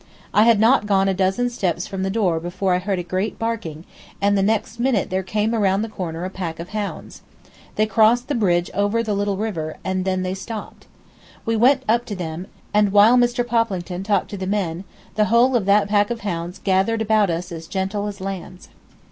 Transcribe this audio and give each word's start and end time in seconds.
I 0.33 0.45
had 0.45 0.59
not 0.59 0.87
gone 0.87 1.07
a 1.07 1.13
dozen 1.13 1.51
steps 1.51 1.85
from 1.85 2.01
the 2.01 2.09
door 2.09 2.39
before 2.39 2.73
I 2.73 2.79
heard 2.79 2.97
a 2.97 3.03
great 3.03 3.37
barking, 3.37 3.85
and 4.19 4.35
the 4.35 4.41
next 4.41 4.79
minute 4.79 5.11
there 5.11 5.21
came 5.21 5.53
around 5.53 5.83
the 5.83 5.89
corner 5.89 6.25
a 6.25 6.29
pack 6.31 6.59
of 6.59 6.69
hounds. 6.69 7.21
They 7.75 7.85
crossed 7.85 8.27
the 8.27 8.33
bridge 8.33 8.71
over 8.73 9.03
the 9.03 9.13
little 9.13 9.37
river, 9.37 9.77
and 9.83 10.03
then 10.03 10.23
they 10.23 10.33
stopped. 10.33 10.87
We 11.45 11.55
went 11.55 11.83
up 11.87 12.05
to 12.05 12.15
them, 12.15 12.47
and 12.73 12.91
while 12.91 13.15
Mr. 13.15 13.45
Poplington 13.45 14.01
talked 14.01 14.31
to 14.31 14.37
the 14.37 14.47
men 14.47 14.85
the 15.13 15.25
whole 15.25 15.55
of 15.55 15.67
that 15.67 15.87
pack 15.87 16.09
of 16.09 16.21
hounds 16.21 16.57
gathered 16.63 17.03
about 17.03 17.29
us 17.29 17.51
as 17.51 17.67
gentle 17.67 18.07
as 18.07 18.19
lambs. 18.19 18.69